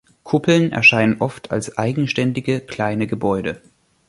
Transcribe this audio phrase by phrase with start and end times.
[0.23, 3.61] Kuppeln erscheinen oft als eigenständige kleine Gebäude.